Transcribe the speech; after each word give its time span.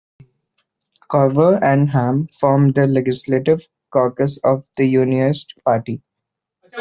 Collver 1.11 1.63
and 1.63 1.87
Ham 1.91 2.25
formed 2.33 2.73
the 2.73 2.87
legislative 2.87 3.67
caucus 3.93 4.37
of 4.43 4.67
the 4.75 4.85
Unionest 4.85 5.59
Party. 5.63 6.01